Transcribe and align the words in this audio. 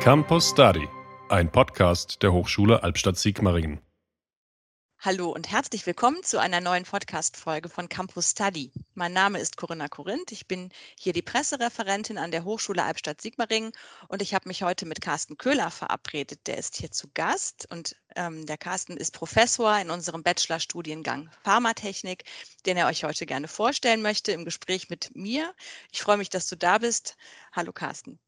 Campus 0.00 0.50
Study, 0.50 0.88
ein 1.28 1.50
Podcast 1.50 2.22
der 2.22 2.32
Hochschule 2.32 2.82
Albstadt-Sigmaringen. 2.82 3.80
Hallo 5.04 5.30
und 5.32 5.50
herzlich 5.50 5.84
willkommen 5.84 6.22
zu 6.22 6.38
einer 6.38 6.60
neuen 6.60 6.84
Podcast-Folge 6.84 7.68
von 7.68 7.88
Campus 7.88 8.30
Study. 8.30 8.70
Mein 8.94 9.12
Name 9.12 9.40
ist 9.40 9.56
Corinna 9.56 9.88
Korinth. 9.88 10.30
Ich 10.30 10.46
bin 10.46 10.70
hier 10.96 11.12
die 11.12 11.22
Pressereferentin 11.22 12.18
an 12.18 12.30
der 12.30 12.44
Hochschule 12.44 12.84
Albstadt-Sigmaringen 12.84 13.72
und 14.06 14.22
ich 14.22 14.32
habe 14.32 14.46
mich 14.46 14.62
heute 14.62 14.86
mit 14.86 15.00
Carsten 15.00 15.36
Köhler 15.36 15.72
verabredet. 15.72 16.46
Der 16.46 16.56
ist 16.56 16.76
hier 16.76 16.92
zu 16.92 17.08
Gast 17.14 17.66
und 17.68 17.96
ähm, 18.14 18.46
der 18.46 18.58
Carsten 18.58 18.96
ist 18.96 19.12
Professor 19.12 19.76
in 19.80 19.90
unserem 19.90 20.22
Bachelorstudiengang 20.22 21.30
Pharmatechnik, 21.42 22.22
den 22.64 22.76
er 22.76 22.86
euch 22.86 23.02
heute 23.02 23.26
gerne 23.26 23.48
vorstellen 23.48 24.02
möchte 24.02 24.30
im 24.30 24.44
Gespräch 24.44 24.88
mit 24.88 25.16
mir. 25.16 25.52
Ich 25.90 26.00
freue 26.00 26.16
mich, 26.16 26.30
dass 26.30 26.46
du 26.46 26.56
da 26.56 26.78
bist. 26.78 27.16
Hallo 27.50 27.72
Carsten. 27.72 28.20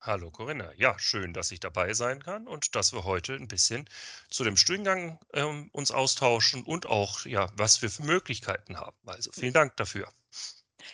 Hallo 0.00 0.30
Corinna. 0.30 0.72
Ja, 0.76 0.96
schön, 0.98 1.32
dass 1.32 1.50
ich 1.50 1.58
dabei 1.58 1.92
sein 1.92 2.22
kann 2.22 2.46
und 2.46 2.76
dass 2.76 2.92
wir 2.92 3.04
heute 3.04 3.34
ein 3.34 3.48
bisschen 3.48 3.88
zu 4.30 4.44
dem 4.44 4.56
Studiengang 4.56 5.18
ähm, 5.34 5.70
uns 5.72 5.90
austauschen 5.90 6.62
und 6.62 6.86
auch, 6.86 7.26
ja, 7.26 7.50
was 7.54 7.82
wir 7.82 7.90
für 7.90 8.04
Möglichkeiten 8.04 8.76
haben. 8.76 8.96
Also 9.06 9.32
vielen 9.32 9.52
Dank 9.52 9.76
dafür. 9.76 10.08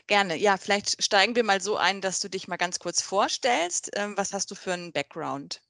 Gerne. 0.06 0.36
Ja, 0.36 0.56
vielleicht 0.56 1.02
steigen 1.02 1.36
wir 1.36 1.44
mal 1.44 1.60
so 1.60 1.76
ein, 1.76 2.00
dass 2.00 2.20
du 2.20 2.28
dich 2.28 2.48
mal 2.48 2.56
ganz 2.56 2.78
kurz 2.78 3.02
vorstellst. 3.02 3.90
Ähm, 3.94 4.16
was 4.16 4.32
hast 4.32 4.50
du 4.50 4.54
für 4.54 4.72
einen 4.72 4.92
Background? 4.92 5.60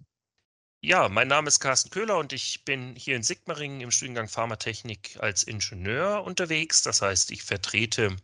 Ja, 0.81 1.09
mein 1.09 1.29
Name 1.29 1.49
ist 1.49 1.61
Carsten 1.61 1.91
Köhler 1.91 2.19
und 2.19 2.33
ich 2.33 2.65
bin 2.65 2.95
hier 2.95 3.17
in 3.17 3.23
Sigmaringen 3.23 3.81
im 3.81 3.91
Studiengang 3.91 4.29
Pharmatechnik 4.29 5.17
als 5.19 5.43
Ingenieur 5.43 6.23
unterwegs. 6.23 6.83
Das 6.83 7.03
heißt, 7.03 7.33
ich 7.33 7.43
vertrete 7.43 8.17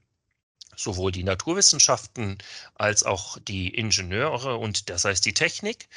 sowohl 0.82 1.12
die 1.12 1.24
Naturwissenschaften 1.24 2.38
als 2.74 3.02
auch 3.02 3.38
die 3.38 3.68
Ingenieure 3.68 4.56
und 4.56 4.88
das 4.88 5.04
heißt 5.04 5.24
die 5.24 5.34
Technik. 5.34 5.88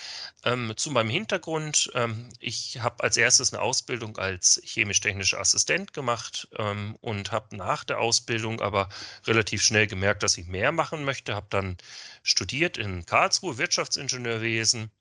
Ähm, 0.44 0.74
zu 0.76 0.92
meinem 0.92 1.10
Hintergrund, 1.10 1.92
ähm, 1.96 2.30
ich 2.40 2.80
habe 2.82 3.04
als 3.04 3.18
erstes 3.18 3.54
eine 3.54 3.62
Ausbildung 3.62 4.18
als 4.18 4.62
chemisch-technischer 4.66 5.40
Assistent 5.40 5.94
gemacht 5.94 6.48
ähm, 6.58 6.98
und 7.02 7.32
habe 7.32 7.56
nach 7.56 7.84
der 7.84 8.00
Ausbildung 8.00 8.62
aber 8.62 8.90
relativ 9.26 9.62
schnell 9.62 9.88
gemerkt, 9.88 10.24
dass 10.24 10.38
ich 10.38 10.48
mehr 10.48 10.72
machen 10.72 11.06
möchte, 11.06 11.36
habe 11.36 11.48
dann 11.50 11.78
studiert 12.22 12.78
in 12.78 13.06
Karlsruhe 13.06 13.58
Wirtschaftsingenieurwesen, 13.58 14.92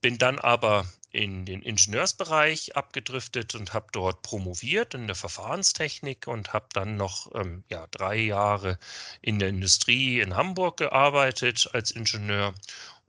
bin 0.00 0.18
dann 0.18 0.38
aber 0.38 0.86
in 1.12 1.44
den 1.44 1.62
Ingenieursbereich 1.62 2.74
abgedriftet 2.74 3.54
und 3.54 3.74
habe 3.74 3.86
dort 3.92 4.22
promoviert 4.22 4.94
in 4.94 5.06
der 5.06 5.16
Verfahrenstechnik 5.16 6.26
und 6.26 6.52
habe 6.54 6.68
dann 6.72 6.96
noch 6.96 7.30
ähm, 7.34 7.64
ja, 7.68 7.86
drei 7.90 8.16
Jahre 8.16 8.78
in 9.20 9.38
der 9.38 9.50
Industrie 9.50 10.20
in 10.20 10.34
Hamburg 10.34 10.78
gearbeitet 10.78 11.68
als 11.72 11.90
Ingenieur 11.90 12.54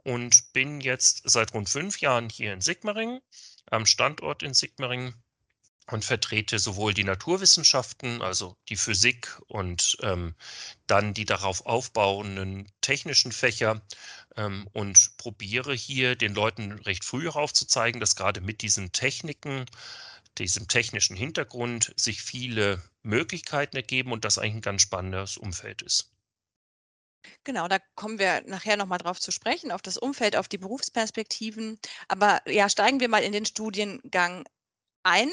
und 0.04 0.52
bin 0.54 0.82
jetzt 0.82 1.22
seit 1.24 1.54
rund 1.54 1.70
fünf 1.70 2.02
Jahren 2.02 2.30
hier 2.30 2.54
in 2.54 2.62
Sigmaringen, 2.62 3.22
am 3.72 3.86
Standort 3.86 4.44
in 4.44 4.54
Sigmaringen 4.54 5.16
und 5.88 6.06
vertrete 6.06 6.60
sowohl 6.60 6.94
die 6.94 7.04
Naturwissenschaften, 7.04 8.22
also 8.22 8.56
die 8.70 8.78
Physik 8.78 9.38
und 9.48 9.98
ähm, 10.02 10.34
dann 10.88 11.14
die 11.14 11.26
darauf 11.26 11.66
aufbauenden 11.66 12.72
technischen 12.82 13.32
Fächer 13.32 13.82
ähm, 14.38 14.68
und 14.74 15.18
probiere 15.18 15.74
hier 15.74 16.16
den 16.16 16.34
Leuten 16.34 16.74
recht 16.74 17.04
früh 17.06 17.30
aufzuzeigen, 17.30 18.00
dass 18.00 18.16
gerade 18.16 18.42
mit 18.42 18.62
diesen 18.62 18.92
Techniken, 18.92 19.66
diesem 20.38 20.68
technischen 20.68 21.16
Hintergrund 21.16 21.94
sich 21.96 22.22
viele 22.22 22.82
Möglichkeiten 23.04 23.76
ergeben 23.76 24.12
und 24.12 24.26
das 24.26 24.38
eigentlich 24.38 24.56
ein 24.56 24.62
ganz 24.62 24.82
spannendes 24.82 25.38
Umfeld 25.38 25.82
ist. 25.82 26.10
Genau, 27.44 27.68
da 27.68 27.80
kommen 27.96 28.20
wir 28.20 28.42
nachher 28.46 28.78
nochmal 28.78 28.98
drauf 28.98 29.20
zu 29.20 29.32
sprechen, 29.32 29.72
auf 29.72 29.82
das 29.82 29.98
Umfeld, 29.98 30.36
auf 30.36 30.48
die 30.48 30.58
Berufsperspektiven. 30.58 31.80
Aber 32.08 32.42
ja, 32.50 32.70
steigen 32.70 33.00
wir 33.00 33.10
mal 33.10 33.24
in 33.24 33.32
den 33.32 33.46
Studiengang 33.46 34.46
ein. 35.04 35.30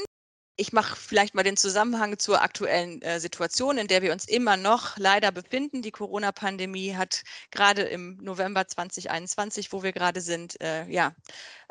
Ich 0.61 0.75
mache 0.75 0.95
vielleicht 0.95 1.34
mal 1.34 1.42
den 1.42 1.57
Zusammenhang 1.57 2.18
zur 2.18 2.42
aktuellen 2.42 3.01
äh, 3.01 3.18
Situation, 3.18 3.79
in 3.79 3.86
der 3.86 4.02
wir 4.02 4.12
uns 4.12 4.27
immer 4.27 4.58
noch 4.58 4.98
leider 4.98 5.33
befinden. 5.33 5.80
Die 5.80 5.90
Corona-Pandemie 5.90 6.96
hat 6.96 7.23
gerade 7.51 7.80
im 7.80 8.18
November 8.18 8.68
2021, 8.68 9.73
wo 9.73 9.83
wir 9.83 9.92
gerade 9.92 10.20
sind, 10.20 10.61
äh, 10.61 10.86
ja, 10.90 11.14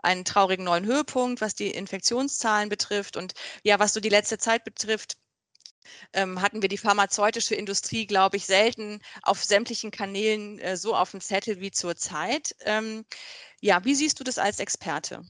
einen 0.01 0.25
traurigen 0.25 0.65
neuen 0.65 0.87
Höhepunkt, 0.87 1.39
was 1.39 1.53
die 1.53 1.69
Infektionszahlen 1.69 2.67
betrifft. 2.67 3.15
Und 3.15 3.33
ja, 3.61 3.77
was 3.77 3.93
so 3.93 3.99
die 3.99 4.09
letzte 4.09 4.39
Zeit 4.39 4.63
betrifft, 4.63 5.17
ähm, 6.13 6.41
hatten 6.41 6.63
wir 6.63 6.69
die 6.69 6.79
pharmazeutische 6.79 7.53
Industrie, 7.53 8.07
glaube 8.07 8.37
ich, 8.37 8.47
selten 8.47 9.01
auf 9.21 9.43
sämtlichen 9.43 9.91
Kanälen 9.91 10.57
äh, 10.57 10.77
so 10.77 10.95
auf 10.95 11.11
dem 11.11 11.21
Zettel 11.21 11.59
wie 11.59 11.69
zurzeit. 11.69 12.55
Ähm, 12.61 13.05
ja, 13.61 13.85
wie 13.85 13.93
siehst 13.93 14.19
du 14.19 14.23
das 14.23 14.39
als 14.39 14.59
Experte? 14.59 15.21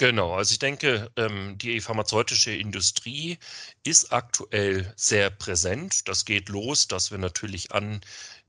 Genau, 0.00 0.32
also 0.34 0.52
ich 0.52 0.58
denke, 0.58 1.10
ähm, 1.16 1.58
die 1.58 1.78
pharmazeutische 1.82 2.52
Industrie 2.52 3.38
ist 3.84 4.12
aktuell 4.14 4.90
sehr 4.96 5.28
präsent. 5.28 6.08
Das 6.08 6.24
geht 6.24 6.48
los, 6.48 6.88
dass 6.88 7.10
wir 7.10 7.18
natürlich 7.18 7.72
an 7.72 8.00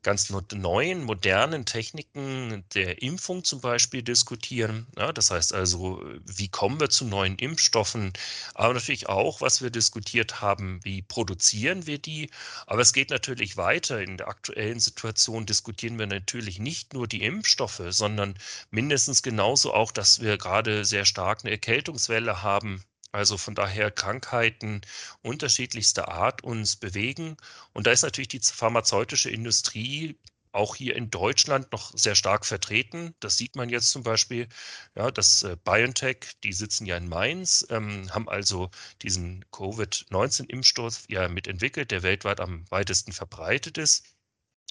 ganz 0.04 0.30
neuen, 0.30 1.04
modernen 1.04 1.66
Techniken 1.66 2.64
der 2.74 3.02
Impfung 3.02 3.44
zum 3.44 3.62
Beispiel 3.62 4.02
diskutieren. 4.02 4.88
Ja, 4.98 5.12
das 5.14 5.32
heißt 5.32 5.54
also, 5.54 6.04
wie 6.26 6.48
kommen 6.48 6.80
wir 6.80 6.90
zu 6.90 7.06
neuen 7.06 7.38
Impfstoffen? 7.38 8.14
Aber 8.56 8.74
natürlich 8.74 9.10
auch, 9.10 9.42
was 9.42 9.62
wir 9.62 9.70
diskutiert 9.70 10.42
haben, 10.42 10.80
wie 10.84 11.02
produzieren 11.02 11.86
wir 11.88 12.00
die? 12.00 12.30
Aber 12.66 12.82
es 12.82 12.94
geht 12.94 13.10
natürlich 13.12 13.58
weiter. 13.58 14.02
In 14.02 14.18
der 14.18 14.28
aktuellen 14.28 14.80
Situation 14.80 15.46
diskutieren 15.46 16.00
wir 16.00 16.08
natürlich 16.08 16.60
nicht 16.60 16.94
nur 16.94 17.08
die 17.08 17.24
Impfstoffe, 17.24 17.82
sondern 17.90 18.36
mindestens 18.72 19.22
genauso 19.24 19.74
auch, 19.74 19.92
dass 19.92 20.22
wir 20.22 20.38
gerade 20.38 20.86
sehr 20.86 21.06
stark 21.06 21.42
eine 21.44 21.52
Erkältungswelle 21.52 22.42
haben 22.42 22.84
also 23.12 23.38
von 23.38 23.56
daher 23.56 23.92
Krankheiten 23.92 24.82
unterschiedlichster 25.22 26.08
Art 26.10 26.44
uns 26.44 26.76
bewegen. 26.76 27.38
Und 27.74 27.88
da 27.88 27.92
ist 27.92 28.04
natürlich 28.04 28.30
die 28.30 28.40
pharmazeutische 28.40 29.30
Industrie 29.30 30.18
auch 30.54 30.76
hier 30.76 30.96
in 30.96 31.10
Deutschland 31.10 31.72
noch 31.72 31.92
sehr 31.96 32.16
stark 32.16 32.46
vertreten. 32.46 33.16
Das 33.20 33.38
sieht 33.38 33.56
man 33.56 33.70
jetzt 33.70 33.90
zum 33.92 34.04
Beispiel, 34.04 34.48
ja, 34.96 35.12
das 35.12 35.44
äh, 35.44 35.56
BioNTech, 35.64 36.18
die 36.44 36.54
sitzen 36.54 36.86
ja 36.86 36.98
in 36.98 37.08
Mainz, 37.08 37.66
ähm, 37.70 38.14
haben 38.14 38.28
also 38.30 38.70
diesen 39.02 39.46
Covid-19-Impfstoff 39.52 41.06
ja 41.08 41.28
mitentwickelt, 41.30 41.92
der 41.92 42.04
weltweit 42.04 42.40
am 42.40 42.66
weitesten 42.70 43.14
verbreitet 43.14 43.78
ist. 43.78 44.06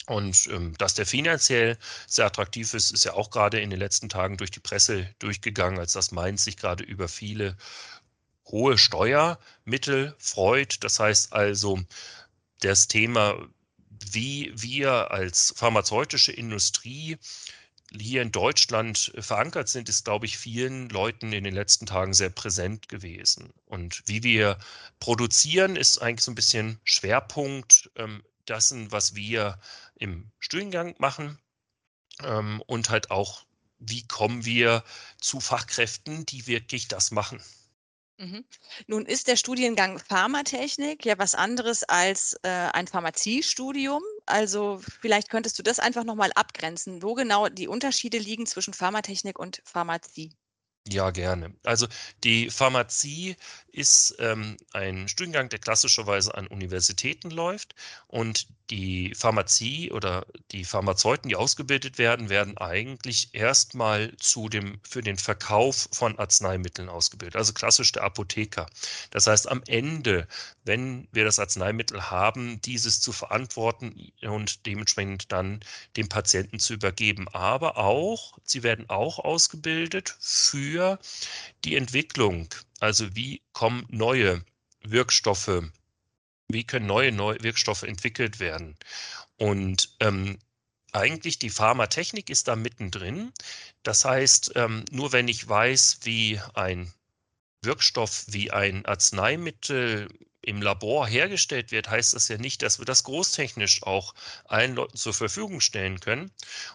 Und 0.07 0.49
ähm, 0.51 0.75
dass 0.79 0.95
der 0.95 1.07
finanziell 1.07 1.79
sehr 2.07 2.27
attraktiv 2.27 2.75
ist, 2.75 2.91
ist 2.91 3.05
ja 3.05 3.13
auch 3.15 3.31
gerade 3.31 3.61
in 3.61 3.71
den 3.71 3.79
letzten 3.79 4.09
Tagen 4.09 4.37
durch 4.39 4.51
die 4.51 4.61
Presse 4.61 5.15
durchgegangen, 5.19 5.79
als 5.79 5.93
das 5.93 6.11
Mainz 6.11 6.45
sich 6.45 6.57
gerade 6.57 6.85
über 6.85 7.07
viele 7.09 7.57
hohe 8.51 8.79
Steuermittel 8.79 10.15
freut. 10.19 10.83
Das 10.85 10.99
heißt 10.99 11.33
also, 11.33 11.81
das 12.61 12.89
Thema, 12.89 13.37
wie 14.13 14.53
wir 14.55 15.11
als 15.11 15.55
pharmazeutische 15.57 16.33
Industrie 16.33 17.19
hier 17.99 18.23
in 18.23 18.31
Deutschland 18.31 19.13
verankert 19.19 19.69
sind, 19.69 19.89
ist, 19.89 20.05
glaube 20.05 20.27
ich, 20.27 20.39
vielen 20.39 20.89
Leuten 20.91 21.33
in 21.33 21.45
den 21.45 21.55
letzten 21.55 21.87
Tagen 21.87 22.15
sehr 22.15 22.31
präsent 22.31 22.89
gewesen. 22.89 23.53
Und 23.67 24.03
wie 24.07 24.23
wir 24.23 24.59
produzieren, 25.01 25.77
ist 25.77 25.99
eigentlich 25.99 26.25
so 26.25 26.31
ein 26.31 26.37
bisschen 26.37 26.79
Schwerpunkt 26.85 27.91
ähm, 27.97 28.23
dessen, 28.47 28.93
was 28.93 29.15
wir 29.17 29.59
im 29.97 30.31
Studiengang 30.39 30.95
machen. 30.99 31.39
Ähm, 32.23 32.63
und 32.67 32.91
halt 32.91 33.11
auch, 33.11 33.45
wie 33.79 34.07
kommen 34.07 34.45
wir 34.45 34.85
zu 35.21 35.41
Fachkräften, 35.41 36.27
die 36.27 36.47
wirklich 36.47 36.87
das 36.87 37.11
machen. 37.11 37.43
Mhm. 38.21 38.45
Nun 38.87 39.05
ist 39.07 39.27
der 39.29 39.35
Studiengang 39.37 39.99
Pharmatechnik 39.99 41.05
ja 41.07 41.19
was 41.19 41.35
anderes 41.35 41.83
als 41.85 42.35
äh, 42.43 42.49
ein 42.49 42.87
Pharmaziestudium. 42.87 44.03
Also 44.27 44.81
vielleicht 45.01 45.29
könntest 45.31 45.59
du 45.59 45.63
das 45.65 45.81
einfach 45.81 46.05
nochmal 46.05 46.31
abgrenzen, 46.37 47.03
wo 47.03 47.15
genau 47.15 47.49
die 47.49 47.67
Unterschiede 47.69 48.19
liegen 48.19 48.47
zwischen 48.47 48.75
Pharmatechnik 48.75 49.39
und 49.41 49.61
Pharmazie. 49.65 50.31
Ja, 50.89 51.11
gerne. 51.11 51.55
Also 51.63 51.87
die 52.25 52.51
Pharmazie 52.51 53.37
ist 53.71 54.17
ähm, 54.19 54.57
ein 54.73 55.09
Studiengang, 55.09 55.49
der 55.51 55.59
klassischerweise 55.59 56.35
an 56.35 56.47
Universitäten 56.47 57.31
läuft. 57.31 57.75
Und 58.09 58.49
die 58.71 59.15
Pharmazie 59.15 59.91
oder 59.93 60.27
die 60.53 60.65
Pharmazeuten, 60.65 61.29
die 61.29 61.37
ausgebildet 61.37 61.99
werden, 61.99 62.29
werden 62.31 62.57
eigentlich 62.59 63.29
erstmal 63.35 64.13
für 64.83 65.03
den 65.03 65.19
Verkauf 65.19 65.89
von 65.93 66.19
Arzneimitteln 66.19 66.89
ausgebildet, 66.89 67.37
also 67.37 67.53
klassisch 67.53 67.93
der 67.93 68.03
Apotheker. 68.05 68.67
Das 69.11 69.27
heißt, 69.27 69.49
am 69.49 69.63
Ende, 69.67 70.27
wenn 70.71 71.09
wir 71.13 71.25
das 71.25 71.39
Arzneimittel 71.39 72.11
haben, 72.11 72.61
dieses 72.63 73.01
zu 73.01 73.13
verantworten 73.13 74.13
und 74.23 74.65
dementsprechend 74.65 75.31
dann 75.33 75.61
dem 75.97 76.09
Patienten 76.09 76.59
zu 76.59 76.73
übergeben. 76.75 77.29
Aber 77.29 77.77
auch, 77.77 78.39
sie 78.45 78.63
werden 78.63 78.89
auch 78.89 79.19
ausgebildet 79.19 80.17
für 80.21 80.99
die 81.65 81.77
Entwicklung 81.77 82.49
also 82.81 83.15
wie 83.15 83.43
kommen 83.53 83.87
neue 83.91 84.43
Wirkstoffe, 84.83 85.63
wie 86.49 86.65
können 86.65 86.87
neue, 86.87 87.13
neue 87.13 87.43
Wirkstoffe 87.43 87.83
entwickelt 87.83 88.41
werden? 88.41 88.77
Und 89.37 89.95
ähm, 90.01 90.39
eigentlich 90.93 91.39
die 91.39 91.51
Pharmatechnik 91.51 92.31
ist 92.31 92.49
da 92.49 92.57
mittendrin. 92.57 93.33
Das 93.83 94.05
heißt, 94.05 94.53
ähm, 94.57 94.85
nur 94.91 95.13
wenn 95.13 95.29
ich 95.29 95.47
weiß, 95.47 96.01
wie 96.03 96.41
ein 96.55 96.93
Wirkstoff, 97.63 98.25
wie 98.29 98.51
ein 98.51 98.87
Arzneimittel 98.87 100.09
im 100.43 100.63
Labor 100.63 101.07
hergestellt 101.07 101.71
wird, 101.71 101.91
heißt 101.91 102.15
das 102.15 102.29
ja 102.29 102.39
nicht, 102.39 102.63
dass 102.63 102.79
wir 102.79 102.87
das 102.87 103.05
großtechnisch 103.05 103.83
auch 103.83 104.15
allen 104.47 104.75
Leuten 104.75 104.97
zur 104.97 105.13
Verfügung 105.13 105.61
stellen 105.61 106.01
können. 106.01 106.31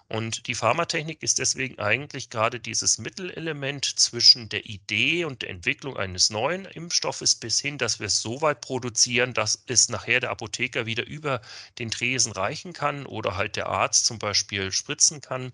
Und 0.07 0.47
die 0.47 0.56
Pharmatechnik 0.56 1.23
ist 1.23 1.39
deswegen 1.39 1.79
eigentlich 1.79 2.29
gerade 2.29 2.59
dieses 2.59 2.97
Mittelelement 3.00 3.85
zwischen 4.00 4.50
der 4.50 4.65
Idee 4.65 5.25
und 5.25 5.41
der 5.41 5.50
Entwicklung 5.50 5.97
eines 5.97 6.29
neuen 6.29 6.65
Impfstoffes 6.65 7.35
bis 7.35 7.59
hin, 7.59 7.77
dass 7.77 8.00
wir 8.00 8.07
es 8.07 8.21
so 8.21 8.41
weit 8.41 8.62
produzieren, 8.62 9.33
dass 9.33 9.63
es 9.67 9.89
nachher 9.89 10.19
der 10.19 10.29
Apotheker 10.31 10.85
wieder 10.85 11.06
über 11.07 11.41
den 11.79 11.89
Tresen 11.89 12.31
reichen 12.31 12.73
kann 12.73 13.06
oder 13.06 13.35
halt 13.35 13.56
der 13.56 13.67
Arzt 13.67 14.06
zum 14.06 14.19
Beispiel 14.19 14.71
spritzen 14.71 15.21
kann. 15.21 15.51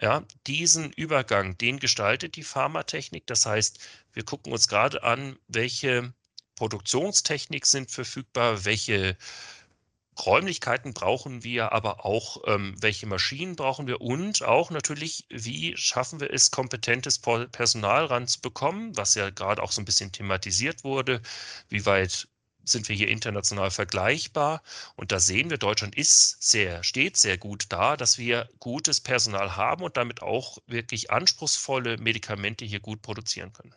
Ja, 0.00 0.24
diesen 0.46 0.92
Übergang, 0.92 1.58
den 1.58 1.78
gestaltet 1.78 2.36
die 2.36 2.44
Pharmatechnik. 2.44 3.26
Das 3.26 3.46
heißt, 3.46 3.78
wir 4.14 4.24
gucken 4.24 4.52
uns 4.52 4.68
gerade 4.68 5.02
an, 5.02 5.38
welche 5.48 6.12
Produktionstechnik 6.56 7.66
sind 7.66 7.90
verfügbar, 7.90 8.64
welche 8.64 9.16
Räumlichkeiten 10.18 10.92
brauchen 10.92 11.42
wir, 11.42 11.72
aber 11.72 12.04
auch 12.04 12.42
ähm, 12.46 12.74
welche 12.80 13.06
Maschinen 13.06 13.56
brauchen 13.56 13.86
wir 13.86 14.00
und 14.00 14.42
auch 14.42 14.70
natürlich, 14.70 15.26
wie 15.30 15.76
schaffen 15.76 16.20
wir 16.20 16.32
es, 16.32 16.50
kompetentes 16.50 17.18
Personal 17.18 18.04
ranzubekommen, 18.06 18.96
was 18.96 19.14
ja 19.14 19.30
gerade 19.30 19.62
auch 19.62 19.72
so 19.72 19.80
ein 19.80 19.86
bisschen 19.86 20.12
thematisiert 20.12 20.84
wurde. 20.84 21.22
Wie 21.70 21.86
weit 21.86 22.28
sind 22.64 22.88
wir 22.88 22.96
hier 22.96 23.08
international 23.08 23.70
vergleichbar? 23.70 24.62
Und 24.96 25.12
da 25.12 25.18
sehen 25.18 25.50
wir, 25.50 25.58
Deutschland 25.58 25.96
ist 25.96 26.42
sehr, 26.42 26.84
steht 26.84 27.16
sehr 27.16 27.38
gut 27.38 27.66
da, 27.70 27.96
dass 27.96 28.18
wir 28.18 28.48
gutes 28.60 29.00
Personal 29.00 29.56
haben 29.56 29.82
und 29.82 29.96
damit 29.96 30.22
auch 30.22 30.58
wirklich 30.66 31.10
anspruchsvolle 31.10 31.96
Medikamente 31.98 32.64
hier 32.64 32.80
gut 32.80 33.02
produzieren 33.02 33.52
können. 33.52 33.74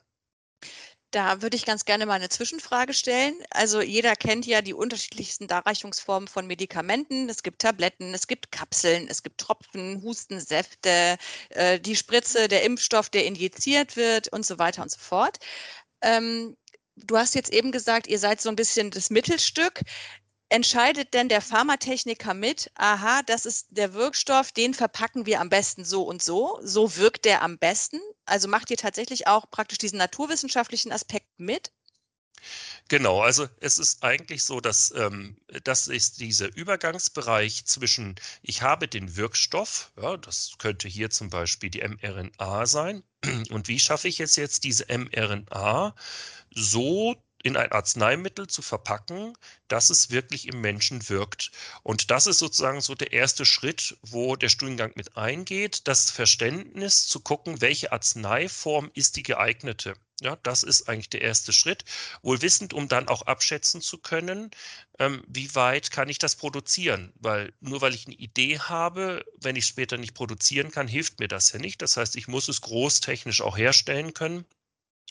Da 1.15 1.41
würde 1.41 1.56
ich 1.56 1.63
ganz 1.65 1.85
gerne 1.85 2.06
mal 2.06 2.15
eine 2.15 2.27
Zwischenfrage 2.27 2.94
stellen. 2.94 3.35
Also 3.50 3.79
jeder 3.79 4.17
kennt 4.17 4.45
ja 4.45 4.62
die 4.62 4.73
unterschiedlichsten 4.73 5.47
Darreichungsformen 5.47 6.27
von 6.27 6.45
Medikamenten. 6.45 7.29
Es 7.29 7.41
gibt 7.41 7.62
Tabletten, 7.62 8.13
es 8.13 8.27
gibt 8.27 8.51
Kapseln, 8.51 9.07
es 9.07 9.23
gibt 9.23 9.38
Tropfen, 9.38 10.01
Hustensäfte, 10.03 11.15
äh, 11.51 11.79
die 11.79 11.95
Spritze, 11.95 12.50
der 12.50 12.63
Impfstoff, 12.63 13.09
der 13.09 13.25
injiziert 13.25 13.95
wird 13.95 14.27
und 14.33 14.45
so 14.45 14.59
weiter 14.59 14.81
und 14.81 14.91
so 14.91 15.00
fort. 15.00 15.38
Ähm, 16.01 16.57
du 16.97 17.17
hast 17.17 17.33
jetzt 17.33 17.53
eben 17.53 17.71
gesagt, 17.71 18.07
ihr 18.07 18.19
seid 18.19 18.41
so 18.41 18.50
ein 18.50 18.57
bisschen 18.57 18.91
das 18.91 19.09
Mittelstück 19.09 19.83
entscheidet 20.50 21.13
denn 21.13 21.30
der 21.30 21.42
Pharmatechniker 21.42 22.33
mit, 22.33 22.71
aha, 22.75 23.21
das 23.24 23.45
ist 23.45 23.68
der 23.69 23.94
Wirkstoff, 23.94 24.51
den 24.51 24.74
verpacken 24.74 25.25
wir 25.25 25.42
am 25.42 25.50
besten 25.50 25.86
so 25.86 26.03
und 26.03 26.21
so, 26.21 26.59
so 26.63 26.95
wirkt 26.97 27.25
der 27.25 27.42
am 27.42 27.57
besten? 27.57 28.00
Also 28.25 28.47
macht 28.47 28.69
ihr 28.71 28.77
tatsächlich 28.77 29.27
auch 29.27 29.50
praktisch 29.50 29.77
diesen 29.77 29.97
naturwissenschaftlichen 29.97 30.92
Aspekt 30.92 31.27
mit? 31.38 31.71
Genau, 32.88 33.21
also 33.21 33.47
es 33.59 33.80
ist 33.80 34.03
eigentlich 34.03 34.44
so, 34.44 34.62
dass 34.62 34.94
ähm, 34.95 35.38
das 35.63 35.88
ist 35.88 36.19
dieser 36.19 36.56
Übergangsbereich 36.56 37.65
zwischen, 37.65 38.15
ich 38.44 38.62
habe 38.62 38.88
den 38.88 39.15
Wirkstoff, 39.15 39.91
ja, 40.00 40.18
das 40.18 40.51
könnte 40.59 40.88
hier 40.88 41.09
zum 41.09 41.30
Beispiel 41.30 41.71
die 41.71 41.81
mRNA 41.81 42.65
sein, 42.68 43.03
und 43.50 43.68
wie 43.68 43.80
schaffe 43.80 44.07
ich 44.07 44.19
es 44.19 44.36
jetzt, 44.36 44.63
diese 44.63 44.86
mRNA 44.95 45.95
so 46.51 47.15
in 47.45 47.57
ein 47.57 47.71
Arzneimittel 47.71 48.47
zu 48.47 48.63
verpacken, 48.63 49.38
dass 49.68 49.92
es 49.92 50.09
wirklich 50.09 50.47
im 50.47 50.62
Menschen 50.62 51.07
wirkt. 51.09 51.51
Und 51.83 52.09
das 52.09 52.25
ist 52.25 52.39
sozusagen 52.39 52.81
so 52.81 52.95
der 52.95 53.13
erste 53.13 53.45
Schritt, 53.45 53.97
wo 54.01 54.36
der 54.36 54.50
Studiengang 54.50 54.94
mit 54.95 55.15
eingeht, 55.15 55.88
das 55.88 56.09
Verständnis 56.09 57.06
zu 57.06 57.19
gucken, 57.19 57.62
welche 57.62 57.92
Arzneiform 57.92 58.89
ist 58.95 59.15
die 59.15 59.21
geeignete. 59.21 59.94
Ja, 60.21 60.38
das 60.42 60.63
ist 60.63 60.89
eigentlich 60.89 61.09
der 61.09 61.21
erste 61.21 61.53
Schritt. 61.53 61.86
Wohl 62.24 62.42
wissend, 62.42 62.74
um 62.74 62.88
dann 62.88 63.07
auch 63.09 63.24
abschätzen 63.24 63.80
zu 63.81 64.00
können, 64.00 64.50
ähm, 64.98 65.24
wie 65.27 65.53
weit 65.53 65.91
kann 65.91 66.09
ich 66.09 66.18
das 66.18 66.36
produzieren? 66.36 67.13
Weil 67.19 67.53
nur 67.59 67.81
weil 67.81 67.94
ich 67.94 68.07
eine 68.07 68.15
Idee 68.15 68.57
habe, 68.57 69.24
wenn 69.38 69.56
ich 69.56 69.68
später 69.68 69.98
nicht 69.98 70.15
produzieren 70.15 70.71
kann, 70.71 70.88
hilft 70.88 71.19
mir 71.19 71.27
das 71.27 71.51
ja 71.51 71.59
nicht. 71.59 71.81
Das 71.83 71.95
heißt, 71.98 72.15
ich 72.15 72.27
muss 72.27 72.48
es 72.48 72.62
großtechnisch 72.62 73.41
auch 73.41 73.57
herstellen 73.57 74.15
können. 74.15 74.45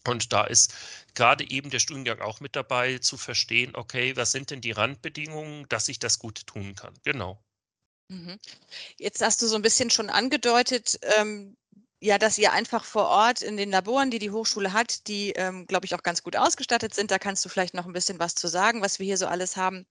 Und 0.06 0.32
da 0.32 0.44
ist 0.44 0.74
gerade 1.14 1.48
eben 1.50 1.70
der 1.70 1.78
Studiengang 1.78 2.20
auch 2.20 2.40
mit 2.40 2.56
dabei, 2.56 2.98
zu 2.98 3.16
verstehen, 3.16 3.74
okay, 3.74 4.16
was 4.16 4.32
sind 4.32 4.50
denn 4.50 4.60
die 4.60 4.72
Randbedingungen, 4.72 5.66
dass 5.68 5.88
ich 5.88 5.98
das 5.98 6.18
gut 6.18 6.46
tun 6.46 6.74
kann. 6.74 6.94
Genau. 7.04 7.42
Mhm. 8.08 8.38
Jetzt 8.98 9.22
hast 9.22 9.40
du 9.40 9.46
so 9.46 9.56
ein 9.56 9.62
bisschen 9.62 9.90
schon 9.90 10.10
angedeutet, 10.10 10.98
ähm, 11.16 11.56
ja, 12.00 12.18
dass 12.18 12.36
ihr 12.36 12.52
einfach 12.52 12.84
vor 12.84 13.06
Ort 13.06 13.40
in 13.40 13.56
den 13.56 13.70
Laboren, 13.70 14.10
die 14.10 14.18
die 14.18 14.30
Hochschule 14.30 14.74
hat, 14.74 15.06
die, 15.08 15.30
ähm, 15.32 15.66
glaube 15.66 15.86
ich, 15.86 15.94
auch 15.94 16.02
ganz 16.02 16.22
gut 16.22 16.36
ausgestattet 16.36 16.94
sind. 16.94 17.10
Da 17.10 17.18
kannst 17.18 17.42
du 17.44 17.48
vielleicht 17.48 17.72
noch 17.72 17.86
ein 17.86 17.94
bisschen 17.94 18.18
was 18.18 18.34
zu 18.34 18.46
sagen, 18.46 18.82
was 18.82 18.98
wir 18.98 19.06
hier 19.06 19.16
so 19.16 19.26
alles 19.26 19.56
haben. 19.56 19.86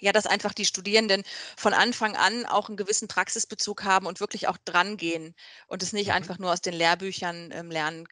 Ja, 0.00 0.12
dass 0.12 0.26
einfach 0.26 0.54
die 0.54 0.64
Studierenden 0.64 1.24
von 1.56 1.74
Anfang 1.74 2.16
an 2.16 2.46
auch 2.46 2.68
einen 2.68 2.76
gewissen 2.76 3.08
Praxisbezug 3.08 3.84
haben 3.84 4.06
und 4.06 4.20
wirklich 4.20 4.48
auch 4.48 4.56
drangehen 4.64 5.34
und 5.66 5.82
es 5.82 5.92
nicht 5.92 6.06
mhm. 6.06 6.14
einfach 6.14 6.38
nur 6.38 6.52
aus 6.52 6.60
den 6.62 6.74
Lehrbüchern 6.74 7.50
ähm, 7.52 7.70
lernen 7.70 8.08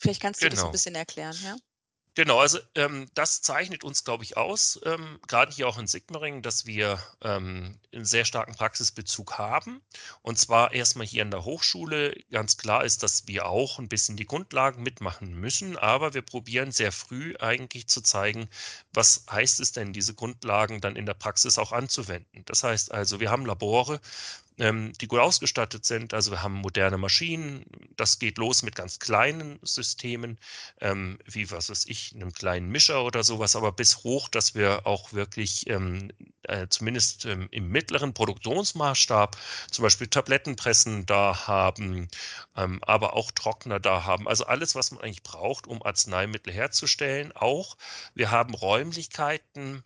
Vielleicht 0.00 0.22
kannst 0.22 0.42
du 0.42 0.48
genau. 0.48 0.56
das 0.56 0.64
ein 0.64 0.72
bisschen 0.72 0.94
erklären, 0.94 1.36
ja? 1.44 1.56
Genau, 2.16 2.40
also 2.40 2.58
ähm, 2.74 3.06
das 3.14 3.40
zeichnet 3.40 3.84
uns, 3.84 4.02
glaube 4.02 4.24
ich, 4.24 4.36
aus, 4.36 4.80
ähm, 4.84 5.20
gerade 5.28 5.52
hier 5.52 5.68
auch 5.68 5.78
in 5.78 5.86
Sigmaringen, 5.86 6.42
dass 6.42 6.66
wir 6.66 7.00
ähm, 7.22 7.78
einen 7.94 8.04
sehr 8.04 8.24
starken 8.24 8.54
Praxisbezug 8.54 9.38
haben. 9.38 9.80
Und 10.22 10.36
zwar 10.36 10.72
erstmal 10.72 11.06
hier 11.06 11.22
an 11.22 11.30
der 11.30 11.44
Hochschule. 11.44 12.14
Ganz 12.32 12.56
klar 12.56 12.84
ist, 12.84 13.04
dass 13.04 13.28
wir 13.28 13.46
auch 13.46 13.78
ein 13.78 13.88
bisschen 13.88 14.16
die 14.16 14.26
Grundlagen 14.26 14.82
mitmachen 14.82 15.34
müssen, 15.34 15.76
aber 15.76 16.12
wir 16.12 16.22
probieren 16.22 16.72
sehr 16.72 16.90
früh 16.90 17.36
eigentlich 17.38 17.86
zu 17.86 18.00
zeigen, 18.00 18.48
was 18.92 19.24
heißt 19.30 19.60
es 19.60 19.70
denn, 19.70 19.92
diese 19.92 20.14
Grundlagen 20.14 20.80
dann 20.80 20.96
in 20.96 21.06
der 21.06 21.14
Praxis 21.14 21.58
auch 21.58 21.70
anzuwenden. 21.70 22.44
Das 22.44 22.64
heißt 22.64 22.90
also, 22.90 23.20
wir 23.20 23.30
haben 23.30 23.46
Labore, 23.46 24.00
ähm, 24.60 24.92
die 25.00 25.08
gut 25.08 25.20
ausgestattet 25.20 25.84
sind. 25.84 26.14
Also 26.14 26.30
wir 26.30 26.42
haben 26.42 26.54
moderne 26.54 26.98
Maschinen. 26.98 27.64
Das 27.96 28.18
geht 28.18 28.38
los 28.38 28.62
mit 28.62 28.76
ganz 28.76 28.98
kleinen 28.98 29.58
Systemen, 29.62 30.38
ähm, 30.80 31.18
wie 31.24 31.50
was 31.50 31.70
weiß 31.70 31.86
ich, 31.86 32.14
einem 32.14 32.32
kleinen 32.32 32.68
Mischer 32.68 33.04
oder 33.04 33.24
sowas, 33.24 33.56
aber 33.56 33.72
bis 33.72 34.04
hoch, 34.04 34.28
dass 34.28 34.54
wir 34.54 34.86
auch 34.86 35.12
wirklich 35.12 35.68
ähm, 35.68 36.12
äh, 36.44 36.66
zumindest 36.68 37.24
ähm, 37.24 37.48
im 37.50 37.68
mittleren 37.68 38.12
Produktionsmaßstab 38.14 39.36
zum 39.70 39.82
Beispiel 39.82 40.08
Tablettenpressen 40.08 41.06
da 41.06 41.46
haben, 41.46 42.08
ähm, 42.56 42.80
aber 42.82 43.14
auch 43.14 43.30
Trockner 43.30 43.80
da 43.80 44.04
haben. 44.04 44.28
Also 44.28 44.44
alles, 44.44 44.74
was 44.74 44.90
man 44.90 45.00
eigentlich 45.02 45.22
braucht, 45.22 45.66
um 45.66 45.82
Arzneimittel 45.82 46.52
herzustellen. 46.52 47.32
Auch 47.32 47.76
wir 48.14 48.30
haben 48.30 48.54
Räumlichkeiten, 48.54 49.84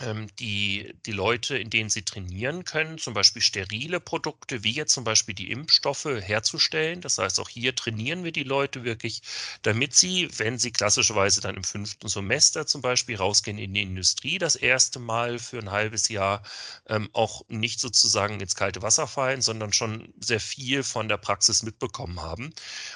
die, 0.00 0.92
die 1.06 1.12
Leute, 1.12 1.56
in 1.56 1.70
denen 1.70 1.88
sie 1.88 2.02
trainieren 2.02 2.64
können, 2.64 2.98
zum 2.98 3.14
Beispiel 3.14 3.40
sterile 3.40 4.00
Produkte, 4.00 4.64
wie 4.64 4.72
jetzt 4.72 4.92
zum 4.92 5.04
Beispiel 5.04 5.36
die 5.36 5.52
Impfstoffe 5.52 6.06
herzustellen. 6.06 7.00
Das 7.00 7.18
heißt, 7.18 7.38
auch 7.38 7.48
hier 7.48 7.76
trainieren 7.76 8.24
wir 8.24 8.32
die 8.32 8.42
Leute 8.42 8.82
wirklich, 8.82 9.22
damit 9.62 9.94
sie, 9.94 10.28
wenn 10.36 10.58
sie 10.58 10.72
klassischerweise 10.72 11.40
dann 11.40 11.54
im 11.54 11.62
fünften 11.62 12.08
Semester 12.08 12.66
zum 12.66 12.82
Beispiel 12.82 13.16
rausgehen 13.16 13.56
in 13.56 13.72
die 13.72 13.82
Industrie, 13.82 14.38
das 14.38 14.56
erste 14.56 14.98
Mal 14.98 15.38
für 15.38 15.58
ein 15.58 15.70
halbes 15.70 16.08
Jahr 16.08 16.42
ähm, 16.88 17.08
auch 17.12 17.42
nicht 17.48 17.78
sozusagen 17.78 18.40
ins 18.40 18.56
kalte 18.56 18.82
Wasser 18.82 19.06
fallen, 19.06 19.42
sondern 19.42 19.72
schon 19.72 20.12
sehr 20.18 20.40
viel 20.40 20.82
von 20.82 21.08
der 21.08 21.18
Praxis 21.18 21.62
mitbekommen 21.62 22.20
haben. 22.20 22.52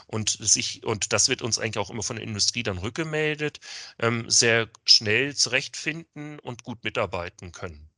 Und, 0.09 0.31
sich, 0.41 0.85
und 0.85 1.13
das 1.13 1.29
wird 1.29 1.43
uns 1.43 1.61
eigentlich 1.61 1.79
auch 1.79 1.91
immer 1.91 2.03
von 2.03 2.17
der 2.17 2.25
Industrie 2.25 2.65
dann 2.65 2.79
rückgemeldet, 2.79 3.61
ähm, 4.01 4.29
sehr 4.29 4.69
schnell 4.85 5.37
zurechtfinden 5.37 6.41
und 6.41 6.65
gut 6.65 6.83
mitarbeiten 6.89 7.53
können. 7.53 7.91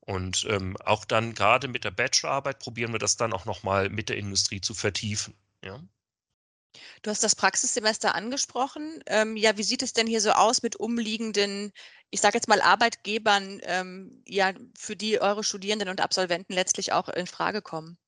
Und 0.00 0.46
ähm, 0.48 0.76
auch 0.84 1.04
dann 1.04 1.34
gerade 1.34 1.68
mit 1.68 1.84
der 1.84 1.90
Bachelorarbeit 1.92 2.58
probieren 2.58 2.92
wir 2.92 2.98
das 2.98 3.16
dann 3.16 3.32
auch 3.32 3.44
nochmal 3.44 3.90
mit 3.90 4.08
der 4.08 4.16
Industrie 4.16 4.60
zu 4.60 4.74
vertiefen. 4.74 5.34
Ja. 5.62 5.80
Du 7.02 7.10
hast 7.10 7.22
das 7.22 7.36
Praxissemester 7.36 8.14
angesprochen. 8.14 9.02
Ähm, 9.06 9.36
ja, 9.36 9.58
wie 9.58 9.62
sieht 9.62 9.82
es 9.82 9.92
denn 9.92 10.06
hier 10.06 10.22
so 10.22 10.30
aus 10.30 10.62
mit 10.62 10.76
umliegenden, 10.76 11.72
ich 12.10 12.22
sage 12.22 12.38
jetzt 12.38 12.48
mal 12.48 12.62
Arbeitgebern, 12.62 13.60
ähm, 13.64 14.22
ja, 14.26 14.52
für 14.76 14.96
die 14.96 15.20
eure 15.20 15.44
Studierenden 15.44 15.90
und 15.90 16.00
Absolventen 16.00 16.54
letztlich 16.54 16.92
auch 16.92 17.08
in 17.10 17.26
Frage 17.26 17.60
kommen? 17.60 17.98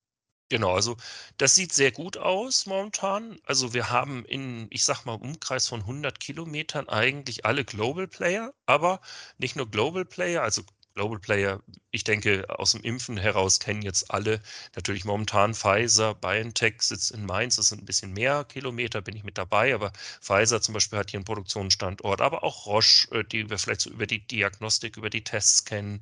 Genau, 0.51 0.75
also 0.75 0.97
das 1.39 1.55
sieht 1.55 1.73
sehr 1.73 1.91
gut 1.93 2.17
aus 2.17 2.65
momentan. 2.67 3.39
Also 3.45 3.73
wir 3.75 3.91
haben 3.91 4.25
in, 4.27 4.67
ich 4.71 4.85
sag 4.85 5.05
mal, 5.05 5.15
Umkreis 5.15 5.69
von 5.69 5.85
100 5.85 6.19
Kilometern 6.21 6.89
eigentlich 6.89 7.45
alle 7.47 7.65
Global 7.65 8.07
Player, 8.09 8.53
aber 8.67 9.01
nicht 9.39 9.57
nur 9.57 9.71
Global 9.71 10.05
Player, 10.05 10.43
also 10.43 10.63
Global 10.95 11.19
Player, 11.19 11.61
ich 11.91 12.05
denke, 12.05 12.45
aus 12.49 12.73
dem 12.73 12.83
Impfen 12.83 13.17
heraus 13.17 13.59
kennen 13.59 13.83
jetzt 13.83 14.11
alle 14.11 14.41
natürlich 14.77 15.05
momentan 15.05 15.55
Pfizer, 15.55 16.15
BioNTech 16.15 16.83
sitzt 16.83 17.11
in 17.11 17.27
Mainz, 17.27 17.57
das 17.57 17.69
sind 17.69 17.83
ein 17.83 17.87
bisschen 17.87 18.13
mehr 18.13 18.45
Kilometer, 18.45 19.03
bin 19.03 19.17
ich 19.17 19.25
mit 19.25 19.37
dabei, 19.39 19.75
aber 19.75 19.93
Pfizer 20.21 20.61
zum 20.61 20.75
Beispiel 20.75 20.99
hat 20.99 21.11
hier 21.11 21.19
einen 21.19 21.25
Produktionsstandort, 21.25 22.21
aber 22.21 22.45
auch 22.45 22.67
Roche, 22.67 23.09
äh, 23.13 23.25
die 23.25 23.51
wir 23.51 23.59
vielleicht 23.59 23.83
so 23.83 23.91
über 23.91 24.07
die 24.07 24.27
Diagnostik, 24.27 24.97
über 24.97 25.11
die 25.11 25.25
Tests 25.25 25.65
kennen, 25.65 26.01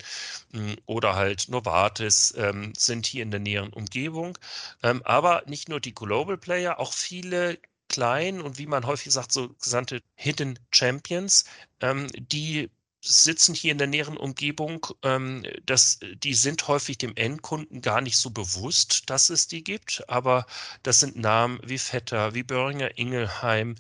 hm, 0.53 0.77
oder 0.87 1.15
halt 1.17 1.49
Novartis 1.49 2.35
ähm, 2.37 2.73
sind 2.77 3.07
hier 3.07 3.23
in 3.23 3.31
der 3.31 3.41
näheren 3.41 3.73
Umgebung. 3.73 4.39
Ähm, 4.83 5.03
aber 5.05 5.43
nicht 5.47 5.69
nur 5.69 5.81
die 5.81 5.95
Global 5.95 6.37
Player, 6.39 6.79
auch 6.79 6.93
viele 6.93 7.59
klein 7.89 8.41
und 8.41 8.59
wie 8.59 8.67
man 8.67 8.87
häufig 8.87 9.13
sagt, 9.13 9.33
so 9.33 9.51
gesandte 9.63 10.03
Hidden 10.15 10.59
Champions, 10.71 11.45
ähm, 11.81 12.09
die 12.15 12.71
sitzen 13.03 13.55
hier 13.55 13.73
in 13.73 13.79
der 13.79 13.87
näheren 13.89 14.17
Umgebung, 14.17 14.87
ähm, 15.03 15.45
das, 15.67 15.99
die 16.17 16.35
sind 16.35 16.69
häufig 16.69 16.99
dem 16.99 17.15
Endkunden 17.17 17.83
gar 17.83 18.01
nicht 18.01 18.17
so 18.17 18.31
bewusst, 18.31 19.11
dass 19.11 19.29
es 19.29 19.49
die 19.49 19.65
gibt, 19.65 20.05
aber 20.09 20.47
das 20.83 21.01
sind 21.01 21.17
Namen 21.17 21.61
wie 21.65 21.79
Vetter, 21.79 22.35
wie 22.35 22.45
Böhringer 22.45 22.97
Ingelheim, 22.97 23.77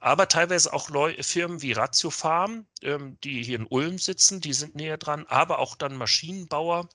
aber 0.00 0.28
teilweise 0.28 0.72
auch 0.72 0.88
Leu 0.88 1.14
Firmen 1.20 1.62
wie 1.62 1.72
Ratiofarm, 1.72 2.66
ähm, 2.82 3.18
die 3.22 3.42
hier 3.42 3.58
in 3.58 3.66
Ulm 3.66 3.98
sitzen, 3.98 4.40
die 4.40 4.54
sind 4.54 4.74
näher 4.74 4.96
dran, 4.96 5.26
aber 5.28 5.58
auch 5.58 5.76
dann 5.76 5.96
Maschinenbauer, 5.96 6.88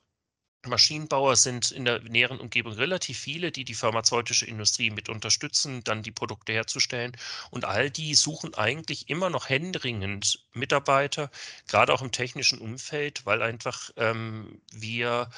Maschinenbauer 0.68 1.36
sind 1.36 1.72
in 1.72 1.86
der 1.86 2.00
näheren 2.02 2.40
Umgebung 2.40 2.74
relativ 2.74 3.18
viele, 3.18 3.52
die 3.52 3.66
die 3.66 3.76
pharmazeutische 3.76 4.46
Industrie 4.46 4.90
mit 4.90 5.10
unterstützen, 5.10 5.84
dann 5.84 6.04
die 6.04 6.12
Produkte 6.12 6.54
herzustellen. 6.54 7.16
Und 7.52 7.66
all 7.66 7.90
die 7.90 8.16
suchen 8.16 8.54
eigentlich 8.56 9.10
immer 9.10 9.30
noch 9.30 9.50
händeringend 9.50 10.46
Mitarbeiter, 10.54 11.30
gerade 11.68 11.94
auch 11.94 12.02
im 12.02 12.12
technischen 12.12 12.60
Umfeld, 12.60 13.26
weil 13.26 13.42
einfach 13.42 13.92
ähm, 13.98 14.62
wir 14.72 15.30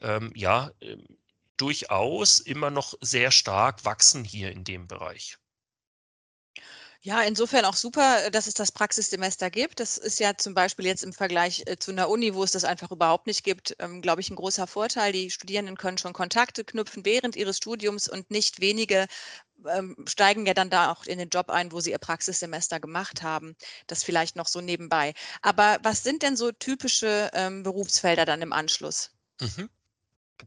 ähm, 0.00 0.32
ja 0.34 0.70
äh, 0.80 0.96
durchaus 1.56 2.38
immer 2.38 2.70
noch 2.70 2.94
sehr 3.00 3.30
stark 3.30 3.84
wachsen 3.84 4.24
hier 4.24 4.50
in 4.50 4.64
dem 4.64 4.86
Bereich. 4.88 5.36
Ja, 7.02 7.22
insofern 7.22 7.64
auch 7.64 7.76
super, 7.76 8.26
äh, 8.26 8.30
dass 8.30 8.46
es 8.46 8.52
das 8.54 8.72
Praxissemester 8.72 9.50
gibt. 9.50 9.80
Das 9.80 9.96
ist 9.96 10.20
ja 10.20 10.36
zum 10.36 10.52
Beispiel 10.54 10.84
jetzt 10.84 11.02
im 11.02 11.14
Vergleich 11.14 11.62
äh, 11.66 11.78
zu 11.78 11.92
einer 11.92 12.10
Uni, 12.10 12.34
wo 12.34 12.44
es 12.44 12.50
das 12.52 12.64
einfach 12.64 12.90
überhaupt 12.90 13.26
nicht 13.26 13.42
gibt, 13.42 13.74
ähm, 13.78 14.02
glaube 14.02 14.20
ich, 14.20 14.28
ein 14.30 14.36
großer 14.36 14.66
Vorteil. 14.66 15.12
Die 15.12 15.30
Studierenden 15.30 15.78
können 15.78 15.96
schon 15.96 16.12
Kontakte 16.12 16.62
knüpfen 16.62 17.04
während 17.06 17.36
ihres 17.36 17.56
Studiums 17.56 18.06
und 18.06 18.30
nicht 18.30 18.60
wenige 18.60 19.06
ähm, 19.68 19.96
steigen 20.06 20.44
ja 20.46 20.54
dann 20.54 20.68
da 20.70 20.92
auch 20.92 21.04
in 21.06 21.18
den 21.18 21.30
Job 21.30 21.48
ein, 21.50 21.72
wo 21.72 21.80
sie 21.80 21.90
ihr 21.92 21.98
Praxissemester 21.98 22.80
gemacht 22.80 23.22
haben. 23.22 23.56
Das 23.86 24.04
vielleicht 24.04 24.36
noch 24.36 24.48
so 24.48 24.60
nebenbei. 24.60 25.14
Aber 25.42 25.78
was 25.82 26.02
sind 26.02 26.22
denn 26.22 26.36
so 26.36 26.52
typische 26.52 27.30
ähm, 27.34 27.62
Berufsfelder 27.62 28.26
dann 28.26 28.42
im 28.42 28.52
Anschluss? 28.52 29.10
Mhm. 29.40 29.70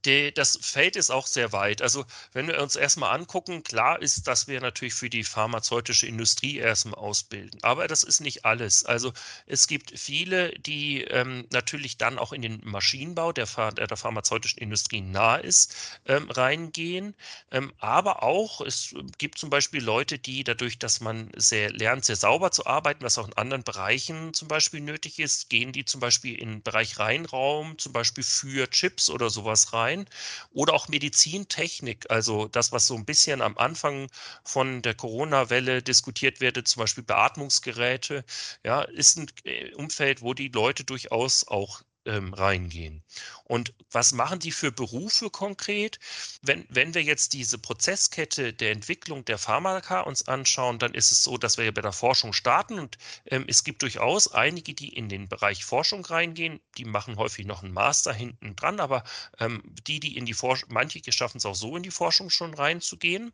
Die, 0.05 0.33
das 0.33 0.57
Feld 0.61 0.95
ist 0.95 1.09
auch 1.09 1.27
sehr 1.27 1.51
weit. 1.51 1.81
Also 1.81 2.05
wenn 2.33 2.47
wir 2.47 2.61
uns 2.61 2.75
erstmal 2.75 3.15
angucken, 3.15 3.63
klar 3.63 4.01
ist, 4.01 4.27
dass 4.27 4.47
wir 4.47 4.59
natürlich 4.61 4.93
für 4.93 5.09
die 5.09 5.23
pharmazeutische 5.23 6.07
Industrie 6.07 6.57
erstmal 6.57 6.95
ausbilden. 6.95 7.59
Aber 7.63 7.87
das 7.87 8.03
ist 8.03 8.19
nicht 8.19 8.45
alles. 8.45 8.85
Also 8.85 9.13
es 9.45 9.67
gibt 9.67 9.97
viele, 9.97 10.51
die 10.59 11.01
ähm, 11.03 11.45
natürlich 11.51 11.97
dann 11.97 12.17
auch 12.19 12.33
in 12.33 12.41
den 12.41 12.61
Maschinenbau, 12.63 13.31
der, 13.31 13.47
der, 13.71 13.87
der 13.87 13.97
pharmazeutischen 13.97 14.59
Industrie 14.59 15.01
nah 15.01 15.35
ist, 15.35 15.75
ähm, 16.05 16.29
reingehen. 16.29 17.15
Ähm, 17.51 17.73
aber 17.79 18.23
auch, 18.23 18.61
es 18.61 18.95
gibt 19.17 19.37
zum 19.37 19.49
Beispiel 19.49 19.83
Leute, 19.83 20.17
die 20.19 20.43
dadurch, 20.43 20.79
dass 20.79 21.01
man 21.01 21.31
sehr 21.35 21.71
lernt, 21.71 22.05
sehr 22.05 22.15
sauber 22.15 22.51
zu 22.51 22.65
arbeiten, 22.65 23.03
was 23.03 23.17
auch 23.17 23.27
in 23.27 23.33
anderen 23.33 23.63
Bereichen 23.63 24.33
zum 24.33 24.47
Beispiel 24.47 24.81
nötig 24.81 25.19
ist, 25.19 25.49
gehen 25.49 25.71
die 25.71 25.85
zum 25.85 25.99
Beispiel 25.99 26.35
in 26.39 26.49
den 26.49 26.63
Bereich 26.63 26.99
Reinraum, 26.99 27.77
zum 27.77 27.93
Beispiel 27.93 28.23
für 28.23 28.69
Chips 28.69 29.09
oder 29.09 29.29
sowas 29.29 29.73
rein 29.73 29.82
rein. 29.83 30.05
Oder 30.51 30.73
auch 30.73 30.87
Medizintechnik, 30.87 32.09
also 32.09 32.47
das, 32.47 32.71
was 32.71 32.87
so 32.87 32.95
ein 32.95 33.05
bisschen 33.05 33.41
am 33.41 33.57
Anfang 33.57 34.09
von 34.43 34.81
der 34.81 34.95
Corona-Welle 34.95 35.83
diskutiert 35.83 36.41
wird, 36.41 36.67
zum 36.67 36.81
Beispiel 36.81 37.03
Beatmungsgeräte, 37.03 38.23
ja, 38.63 38.81
ist 38.83 39.17
ein 39.17 39.27
äh, 39.45 39.73
Umfeld, 39.75 40.21
wo 40.21 40.33
die 40.33 40.49
Leute 40.49 40.83
durchaus 40.83 41.47
auch 41.47 41.81
ähm, 42.05 42.33
reingehen. 42.33 43.03
Und 43.45 43.73
was 43.91 44.13
machen 44.13 44.39
die 44.39 44.51
für 44.51 44.71
Berufe 44.71 45.29
konkret? 45.29 45.99
Wenn, 46.41 46.65
wenn 46.69 46.93
wir 46.93 47.03
jetzt 47.03 47.33
diese 47.33 47.57
Prozesskette 47.57 48.53
der 48.53 48.71
Entwicklung 48.71 49.25
der 49.25 49.37
Pharmaka 49.37 50.01
uns 50.01 50.27
anschauen, 50.27 50.79
dann 50.79 50.93
ist 50.93 51.11
es 51.11 51.23
so, 51.23 51.37
dass 51.37 51.57
wir 51.57 51.73
bei 51.73 51.81
der 51.81 51.91
Forschung 51.93 52.33
starten 52.33 52.79
und 52.79 52.97
ähm, 53.25 53.45
es 53.47 53.63
gibt 53.63 53.81
durchaus 53.81 54.31
einige, 54.31 54.73
die 54.73 54.89
in 54.89 55.09
den 55.09 55.27
Bereich 55.27 55.65
Forschung 55.65 56.05
reingehen, 56.05 56.59
die 56.77 56.85
machen 56.85 57.17
häufig 57.17 57.45
noch 57.45 57.63
einen 57.63 57.73
Master 57.73 58.13
hinten 58.13 58.55
dran, 58.55 58.79
aber 58.79 59.03
ähm, 59.39 59.61
die, 59.87 59.99
die 59.99 60.17
in 60.17 60.25
die 60.25 60.33
Forschung, 60.33 60.69
manche 60.71 60.99
schaffen 61.11 61.37
es 61.37 61.45
auch 61.45 61.55
so 61.55 61.75
in 61.77 61.83
die 61.83 61.91
Forschung 61.91 62.29
schon 62.29 62.53
reinzugehen. 62.53 63.33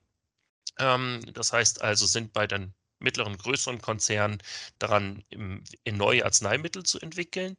Ähm, 0.78 1.22
das 1.34 1.54
heißt 1.54 1.82
also, 1.82 2.06
sind 2.06 2.34
bei 2.34 2.48
den 2.48 2.74
mittleren, 3.00 3.38
größeren 3.38 3.82
Konzernen 3.82 4.42
daran, 4.78 5.24
neue 5.90 6.26
Arzneimittel 6.26 6.84
zu 6.84 7.00
entwickeln. 7.00 7.58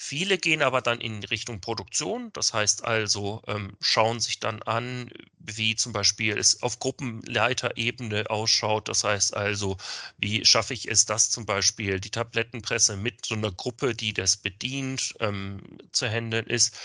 Viele 0.00 0.38
gehen 0.38 0.62
aber 0.62 0.80
dann 0.80 1.00
in 1.00 1.24
Richtung 1.24 1.60
Produktion, 1.60 2.32
das 2.32 2.54
heißt 2.54 2.84
also, 2.84 3.42
ähm, 3.48 3.76
schauen 3.80 4.20
sich 4.20 4.38
dann 4.38 4.62
an, 4.62 5.10
wie 5.40 5.74
zum 5.74 5.92
Beispiel 5.92 6.38
es 6.38 6.62
auf 6.62 6.78
Gruppenleiterebene 6.78 8.30
ausschaut. 8.30 8.88
Das 8.88 9.02
heißt 9.02 9.36
also, 9.36 9.76
wie 10.16 10.44
schaffe 10.44 10.72
ich 10.74 10.88
es, 10.88 11.04
dass 11.04 11.30
zum 11.30 11.46
Beispiel 11.46 11.98
die 11.98 12.10
Tablettenpresse 12.10 12.96
mit 12.96 13.26
so 13.26 13.34
einer 13.34 13.50
Gruppe, 13.50 13.96
die 13.96 14.12
das 14.12 14.36
bedient, 14.36 15.14
ähm, 15.18 15.60
zu 15.90 16.08
handeln 16.08 16.46
ist. 16.46 16.76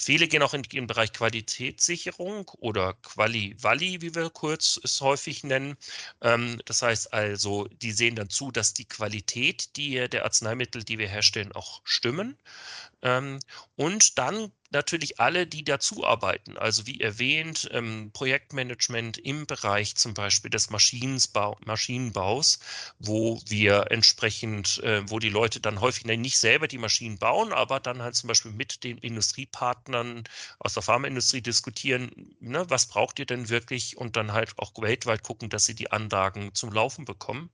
Viele 0.00 0.28
gehen 0.28 0.42
auch 0.42 0.54
in 0.54 0.62
den 0.62 0.86
Bereich 0.86 1.12
Qualitätssicherung 1.12 2.50
oder 2.58 2.94
Quali-Vali, 2.94 4.02
wie 4.02 4.14
wir 4.14 4.30
kurz 4.30 4.78
es 4.82 5.00
häufig 5.00 5.44
nennen. 5.44 5.76
Ähm, 6.20 6.60
das 6.66 6.82
heißt 6.82 7.12
also, 7.12 7.68
die 7.82 7.92
sehen 7.92 8.16
dann 8.16 8.28
zu, 8.28 8.50
dass 8.50 8.74
die 8.74 8.86
Qualität 8.86 9.76
die, 9.76 10.08
der 10.08 10.24
Arzneimittel, 10.24 10.84
die 10.84 10.98
wir 10.98 11.08
herstellen, 11.08 11.52
auch 11.52 11.80
stimmen. 11.84 12.36
Ähm, 13.02 13.40
und 13.76 14.18
dann 14.18 14.52
natürlich 14.74 15.20
alle, 15.20 15.46
die 15.46 15.64
dazu 15.64 16.04
arbeiten. 16.04 16.56
Also 16.58 16.86
wie 16.86 17.00
erwähnt, 17.00 17.68
ähm, 17.72 18.10
Projektmanagement 18.12 19.18
im 19.18 19.46
Bereich 19.46 19.96
zum 19.96 20.12
Beispiel 20.14 20.50
des 20.50 20.70
Maschinenbau, 20.70 21.56
Maschinenbaus, 21.64 22.58
wo 22.98 23.40
wir 23.46 23.90
entsprechend, 23.90 24.82
äh, 24.82 25.08
wo 25.10 25.18
die 25.18 25.30
Leute 25.30 25.60
dann 25.60 25.80
häufig 25.80 26.04
nicht 26.04 26.38
selber 26.38 26.68
die 26.68 26.78
Maschinen 26.78 27.18
bauen, 27.18 27.52
aber 27.52 27.80
dann 27.80 28.02
halt 28.02 28.16
zum 28.16 28.28
Beispiel 28.28 28.52
mit 28.52 28.84
den 28.84 28.98
Industriepartnern 28.98 30.24
aus 30.58 30.74
der 30.74 30.82
Pharmaindustrie 30.82 31.40
diskutieren, 31.42 32.10
ne, 32.40 32.68
was 32.68 32.86
braucht 32.86 33.18
ihr 33.18 33.26
denn 33.26 33.48
wirklich 33.48 33.96
und 33.96 34.16
dann 34.16 34.32
halt 34.32 34.58
auch 34.58 34.72
weltweit 34.80 35.22
gucken, 35.22 35.48
dass 35.50 35.64
sie 35.66 35.74
die 35.74 35.92
Anlagen 35.92 36.54
zum 36.54 36.72
Laufen 36.72 37.04
bekommen. 37.04 37.50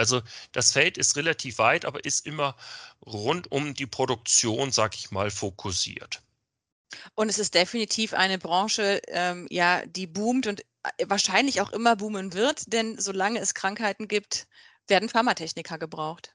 Also 0.00 0.22
das 0.52 0.72
Feld 0.72 0.96
ist 0.98 1.16
relativ 1.16 1.58
weit, 1.58 1.84
aber 1.84 2.04
ist 2.04 2.26
immer 2.26 2.56
rund 3.04 3.52
um 3.52 3.74
die 3.74 3.86
Produktion, 3.86 4.72
sag 4.72 4.96
ich 4.96 5.10
mal, 5.10 5.30
fokussiert. 5.30 6.22
Und 7.14 7.28
es 7.28 7.38
ist 7.38 7.54
definitiv 7.54 8.14
eine 8.14 8.38
Branche, 8.38 9.00
ähm, 9.08 9.46
ja, 9.50 9.84
die 9.86 10.06
boomt 10.06 10.46
und 10.46 10.60
äh, 10.60 11.06
wahrscheinlich 11.06 11.60
auch 11.60 11.70
immer 11.70 11.96
boomen 11.96 12.32
wird, 12.32 12.72
denn 12.72 12.98
solange 12.98 13.40
es 13.40 13.54
Krankheiten 13.54 14.08
gibt, 14.08 14.48
werden 14.88 15.08
Pharmatechniker 15.08 15.78
gebraucht. 15.78 16.34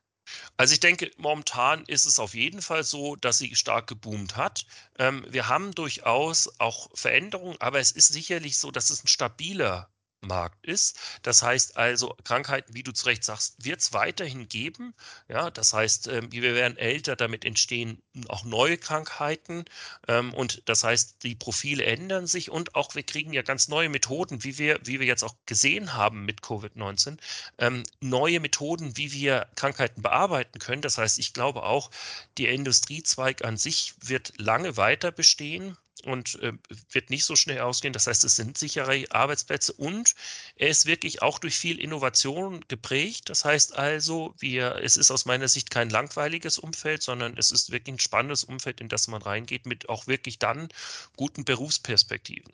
Also 0.58 0.74
ich 0.74 0.80
denke, 0.80 1.12
momentan 1.18 1.84
ist 1.86 2.06
es 2.06 2.20
auf 2.20 2.34
jeden 2.34 2.62
Fall 2.62 2.84
so, 2.84 3.16
dass 3.16 3.40
sie 3.40 3.56
stark 3.56 3.88
geboomt 3.88 4.36
hat. 4.36 4.66
Ähm, 4.98 5.26
wir 5.30 5.50
haben 5.50 5.74
durchaus 5.74 6.60
auch 6.60 6.90
Veränderungen, 6.94 7.60
aber 7.60 7.80
es 7.80 7.92
ist 7.92 8.14
sicherlich 8.14 8.58
so, 8.58 8.72
dass 8.72 8.90
es 8.92 9.04
ein 9.04 9.08
stabiler 9.08 9.90
Markt 10.26 10.66
ist. 10.66 11.00
Das 11.22 11.42
heißt 11.42 11.78
also, 11.78 12.16
Krankheiten, 12.24 12.74
wie 12.74 12.84
du 12.84 12.92
zu 12.92 13.06
Recht 13.06 13.24
sagst, 13.24 13.64
wird 13.64 13.80
es 13.80 13.94
weiterhin 13.94 14.48
geben. 14.48 14.94
Ja, 15.28 15.50
das 15.50 15.74
heißt, 15.74 16.08
ähm, 16.08 16.32
wir 16.32 16.56
werden 16.56 16.78
älter, 16.78 17.16
damit 17.16 17.46
entstehen 17.46 18.02
auch 18.28 18.44
neue 18.44 18.78
Krankheiten. 18.78 19.66
Ähm, 20.08 20.34
und 20.34 20.62
das 20.66 20.84
heißt, 20.84 21.24
die 21.24 21.36
Profile 21.36 21.84
ändern 21.86 22.28
sich 22.28 22.50
und 22.50 22.76
auch 22.76 22.96
wir 22.96 23.04
kriegen 23.04 23.34
ja 23.34 23.42
ganz 23.42 23.68
neue 23.68 23.90
Methoden, 23.90 24.44
wie 24.44 24.58
wir, 24.58 24.80
wie 24.84 25.00
wir 25.00 25.08
jetzt 25.08 25.24
auch 25.24 25.36
gesehen 25.46 25.94
haben 25.94 26.26
mit 26.26 26.42
Covid-19, 26.42 27.18
ähm, 27.58 27.84
neue 28.02 28.40
Methoden, 28.40 28.98
wie 28.98 29.12
wir 29.12 29.48
Krankheiten 29.56 30.02
bearbeiten 30.02 30.60
können. 30.60 30.82
Das 30.82 30.98
heißt, 30.98 31.20
ich 31.20 31.34
glaube 31.34 31.64
auch, 31.64 31.92
der 32.38 32.52
Industriezweig 32.52 33.44
an 33.44 33.58
sich 33.58 33.94
wird 34.02 34.34
lange 34.38 34.78
weiter 34.78 35.12
bestehen 35.12 35.78
und 36.04 36.40
äh, 36.42 36.54
wird 36.92 37.10
nicht 37.10 37.26
so 37.26 37.36
schnell 37.36 37.60
ausgehen. 37.60 37.94
Das 37.94 38.08
heißt, 38.08 38.24
es 38.24 38.36
sind 38.36 38.58
sichere 38.58 39.06
Arbeitsplätze 39.10 39.74
und 39.74 40.16
er 40.56 40.70
ist 40.70 40.86
wirklich 40.86 41.22
auch 41.22 41.40
durch 41.40 41.58
viel 41.58 41.80
Innovation 41.80 42.64
geprägt. 42.68 43.30
Das 43.30 43.46
heißt 43.46 43.76
also, 43.78 44.36
wir, 44.40 44.76
es 44.84 44.98
ist 44.98 45.12
aus 45.12 45.26
meiner 45.26 45.48
Sicht 45.48 45.70
kein 45.70 45.90
langweiliges 45.90 46.58
Umfeld, 46.58 47.04
sondern 47.04 47.38
es 47.38 47.52
ist 47.52 47.72
wirklich 47.72 47.96
ein 47.96 48.00
spannendes 48.00 48.44
Umfeld, 48.44 48.82
in 48.82 48.90
das 48.90 49.08
man 49.08 49.22
reingeht, 49.22 49.66
mit 49.66 49.90
auch 49.90 50.08
wirklich 50.08 50.40
dann 50.40 50.70
guten 51.16 51.46
Berufsperspektiven. 51.46 52.54